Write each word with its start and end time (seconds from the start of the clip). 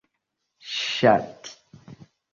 ŝati 0.71 1.21